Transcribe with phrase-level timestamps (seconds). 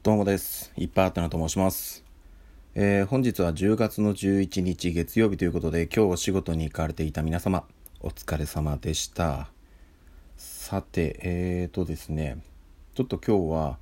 [0.00, 0.72] どうもです。
[0.76, 2.04] いっぱいあったなと申します。
[2.76, 7.64] えー本日は10月の11日月曜日ということで、今日お仕事に行かれていた皆様、
[8.00, 9.50] お疲れ様でした。
[10.36, 12.38] さて、えーとですね、
[12.94, 13.78] ちょっと今日は、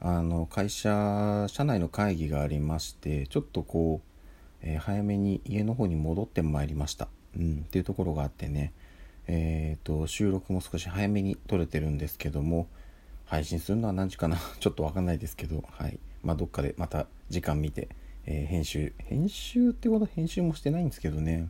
[0.00, 7.08] あの、会社、社内の会議がありまして、ちょっとこう、えー早めに家の方に戻ってまいりました。
[7.36, 8.72] うん、っていうところがあってね、
[9.26, 12.66] えーと、収録も少し早めに撮れてるんですけども、
[13.30, 14.36] 配信するのは何時かな？
[14.58, 16.00] ちょっとわかんないですけど、はい。
[16.24, 17.88] まあ、どっかでまた時間見て、
[18.26, 21.48] えー編集、編集ってことは編集もしてないんですけどね。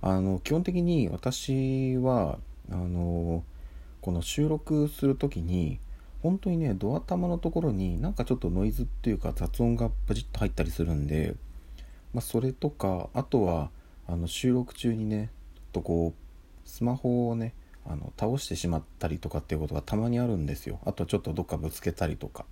[0.00, 2.38] あの、基本的に私は、
[2.70, 3.44] あの、
[4.00, 5.80] この収録するときに、
[6.22, 11.34] 本当にね、ドア玉のところになんかちょっとノイズっていうか雑音がバチッと入ったりするんで、
[12.14, 13.70] まあ、それとか、あとは、
[14.06, 17.52] あの、収録中にね、ちょっとこう、スマホをね、
[17.86, 20.80] あの倒してしまったりとかっていうことがたまにあるんですよ。
[20.84, 22.44] あとちょっとどっかぶつけたりとか。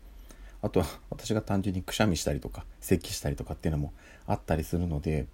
[0.62, 3.92] あとは 私が単純にくしゃみしたりとか咳したりとかっていうのも
[4.26, 5.26] あったりするので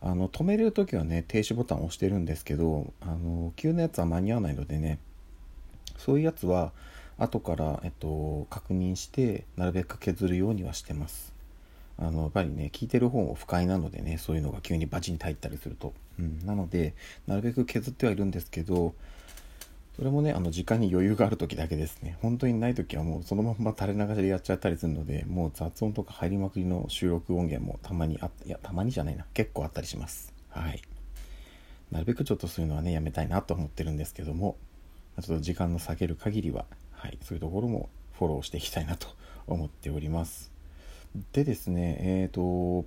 [0.00, 5.00] あの止めれる時はね停止ボタンを押してるんですけどあの急なやつは間に合わないのでね
[5.96, 6.72] そういうやつは
[7.18, 11.34] 後から、えっと、確認してなるべく削るようにはしてます。
[12.00, 16.94] あのやっぱりね聞いてる方も不快なのでねそういうのが急にバチンと入ったりすると、うん、なので
[17.26, 18.94] なるべく削ってはいるんですけど
[19.98, 22.16] それもねあの時間に余裕がある時だけですね。
[22.22, 29.26] 本当にない時はもうそのまんま垂れ流しでやっちゃったりするのでもう雑音とか入りまくりの収録音源もたまにあいやたまにじゃないな。
[29.34, 30.32] 結構あったりします。
[30.50, 30.80] はい。
[31.90, 34.56] なるべくちょっとそういうのはねやめたいなと思ってるんですけども
[35.20, 39.08] ちょっと時間の避ける限りははいそういうところもフォローしていきたいなと
[39.48, 40.52] 思っております。
[41.32, 42.84] でですねえっ、と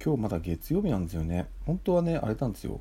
[0.00, 1.48] 今日まだ月曜日なんですよね。
[1.64, 2.80] 本当はねあれなんですよ。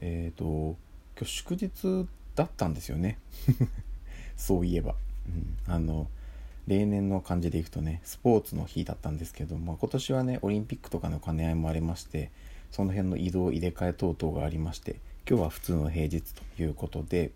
[0.00, 0.76] えっ、と
[1.16, 3.18] 今日祝日だったんですよね。
[4.36, 4.94] そういえば、
[5.26, 6.08] うん、あの
[6.66, 12.30] 例年の感じでいくとねスポーツの日だったんですけど、まあ、今年はねオリンピックとかの兼ね合いもありまして
[12.70, 14.96] その辺の移動入れ替え等々がありまして
[15.28, 17.30] 今日は普通の平日ということで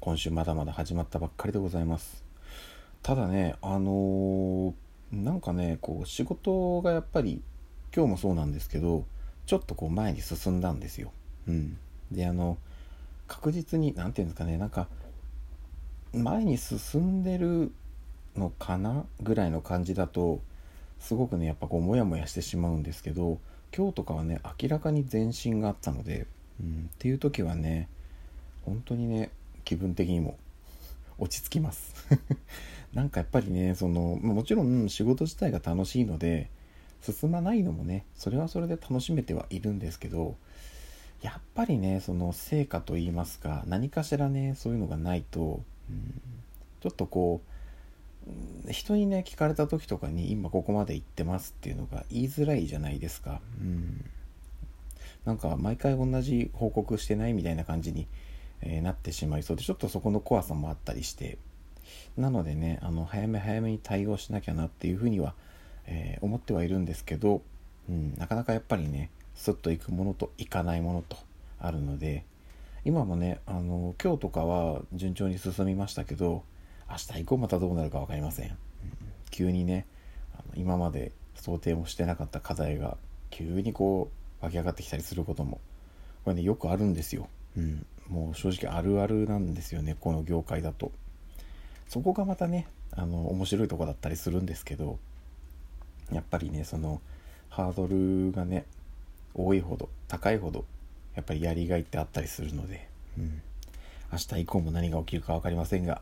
[0.00, 2.24] 今週まだまだ始まったばっかりでございます。
[3.02, 4.72] ただねあのー
[5.12, 7.42] なんかねこう仕事がやっぱり
[7.94, 9.04] 今日もそうなんですけど
[9.44, 11.12] ちょっとこう前に進んだんですよ。
[11.46, 11.76] うん。
[12.10, 12.56] であの
[13.32, 14.88] 確実に何て言うんですかねなんか
[16.12, 17.72] 前に進んでる
[18.36, 20.42] のかなぐらいの感じだと
[20.98, 23.38] すごくねやっぱこうモヤモヤしてしまうんですけど
[23.74, 26.26] 今日とかはね明らかに前進があったので、
[26.60, 27.88] うん、っていう時はね
[28.66, 29.30] 本当にね
[29.64, 30.36] 気分的にも
[31.18, 31.94] 落ち着きます。
[32.92, 36.50] なんかやっぱりねそのもちろん仕事自体が楽しいので
[37.00, 40.36] 進まないのもねそれはそれで楽しめてはいるんですけど
[41.22, 46.20] やっぱりねその成果といいますか何かしらねそういうのがないと、うん、
[46.80, 47.52] ちょっとこう
[48.70, 54.04] 人にね聞かれた時とかに今ここまで行ってますっていうのが言いづらいじゃないですか、うん、
[55.24, 58.06] なんか毎回同じ報告してないみたいな感じに、
[58.60, 61.38] えーなってしまいそうでちょっとそこの怖さもあったりして。
[62.16, 65.34] なのでねあの早め早めに対応しなきゃなっていうふうには、
[65.86, 67.42] えー思ってはいるんですけど、
[67.88, 71.16] うん、なかなかやっぱりねスッと行くものと行かないものと
[71.60, 72.24] あるので
[72.84, 76.42] 今もねあの今日とかは順調に進みましたけど
[76.90, 78.56] 明日以降またどうなるか分かりません、うん
[79.32, 79.86] 急にね
[80.34, 82.96] あの今まで想定もしてなかった課題が
[83.30, 84.10] 急にこ
[84.40, 85.58] う湧き上がってきたりすることも
[86.24, 90.92] これねよくあるんですよ、うん、もう正直あるあるなんですよねこの業界だと。
[91.88, 94.98] そこがまたねあの面白いとこだったりするんですけど
[96.10, 97.02] やっぱりねその
[97.50, 98.64] ハードルがね
[99.34, 100.64] 多いほど高いほど
[101.14, 102.88] やっぱりやりがいってあったりするので、
[103.18, 103.42] うん、
[104.12, 106.00] 明日以降も何が起きるか分かりませんが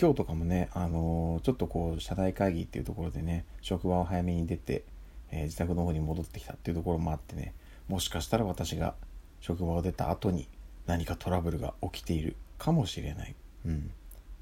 [0.00, 4.84] 今日とかもね、あのーちょっとこう社内会議っていうところでね職場を早めに出て、
[5.30, 7.54] えー自宅の方に戻ってきたっていうところもあってね
[7.88, 8.94] もしかしたら私が
[9.40, 10.48] 職場を出た後に
[10.86, 13.34] 何かトラブルが起きているかもしれない、
[13.66, 13.90] うん、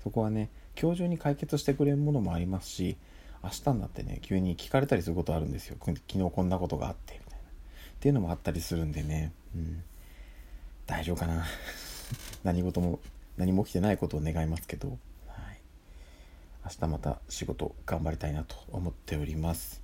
[0.03, 0.49] そこはね
[0.81, 2.97] 今日中に解決してくれるものもありますし
[3.43, 5.77] 明日になってね急に聞かれたりすることあるんですよ。
[5.81, 7.21] 昨日こんなことがあって。
[8.03, 9.81] っていうのもあったりするんでね、うん、
[10.87, 11.45] 大丈夫かな。
[12.43, 12.99] 何事も
[13.37, 14.95] 何も起きてないことを願いますけど、は
[15.53, 15.61] い、
[16.65, 19.81] 明日また仕事頑張りたいなと思っております。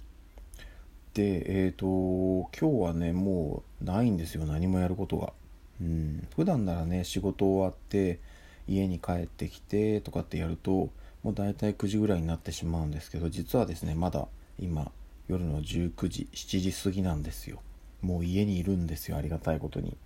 [1.15, 4.47] でえっ、と今日はねもうないんですよ。
[4.47, 5.33] 何もやることが。
[5.81, 6.27] うん。
[6.35, 8.19] 普段ならね仕事終わって
[8.67, 10.91] 家に帰ってきてとかってやると
[11.23, 14.27] もう大体9時ぐらいになってしまうんですけど実はですねまだ
[14.59, 14.91] 今
[15.29, 17.63] 夜の19時7時過ぎなんですよ。
[18.03, 19.97] もう家にいるんですよありがたいことに。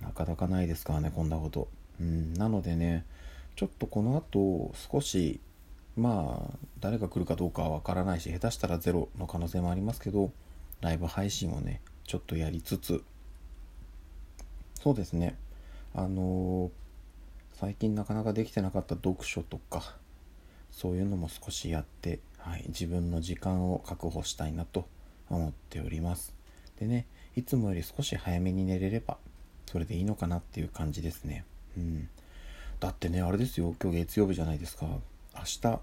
[0.00, 1.68] なかなかないですからねこんなこと。
[2.00, 3.04] うんなのでね
[3.56, 5.40] ちょっとこの後少し
[5.96, 10.32] まあ誰が来るかどうかはわからないし下手したらゼロの可能性もありますけど
[10.80, 13.02] ライブ配信をねちょっとやりつつ。
[14.82, 15.38] そうですね。
[15.94, 16.70] あのー、
[17.54, 19.94] 最近なかなかできてなかった読書とか
[20.70, 24.86] そういうのも少しやって、はい、自分の時間を確保したいなと
[25.30, 26.34] 思っております。
[26.78, 27.06] でね
[27.36, 29.16] いつもより少し早めに寝れれば
[29.66, 31.44] それでいいのかなっていう感じですね。
[31.76, 32.08] うん。
[32.80, 33.74] だってねあれですよ。
[33.82, 34.86] 今日月曜日じゃないですか。
[34.86, 35.00] 明
[35.60, 35.80] 日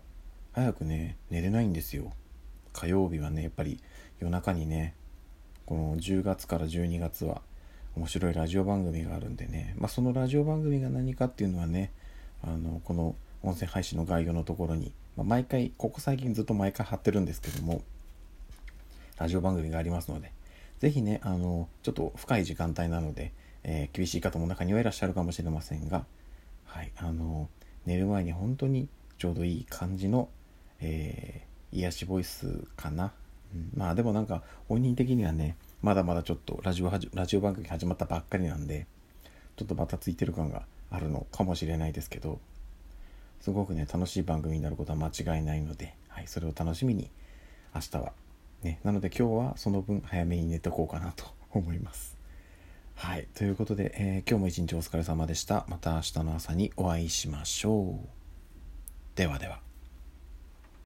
[0.53, 2.11] 早くね寝れないんですよ。
[2.73, 3.79] 火曜日はねやっぱり
[4.19, 4.95] 夜中にね
[5.65, 7.41] この10月から12月は
[7.95, 11.91] 面白いラジオ番組があるんでね、まあ、そのラジオ番組が何かっていうのはね
[12.43, 17.81] あのこの音声配信の概要のところに、まあ、毎回ここ最近ずっと毎回貼ってるんですけども
[19.17, 20.31] ラジオ番組がありますので
[20.81, 23.31] 是非ねあのちょっと深い時間帯なので、
[23.63, 26.05] えー、厳しい方も中にはいらっしゃるかもしれませんが
[26.65, 27.49] はいあの
[27.85, 28.87] 寝る前に本当に
[29.19, 30.27] ちょうどいい感じの、
[30.79, 33.13] えー、癒しボイスかな、
[33.53, 38.87] うん、まあでもなんか本人的にはねまだまだちょっとラジオラジオ番組始まったばっかりなんで
[39.57, 42.39] ちょっとバタついてる感があるのかもしれないですけど
[43.39, 47.11] すごくね楽しい番組になることは間違いないので、はい、それを楽しみに
[47.75, 48.13] 明日は
[48.63, 52.21] ねなので今日はその分早めに寝とこうかなと思います
[52.95, 53.27] はい。
[53.33, 55.65] ということで、えー、今日も一日お疲れ様でした。
[55.67, 58.07] また明日の朝にお会いしましょう。
[59.15, 59.70] ではでは。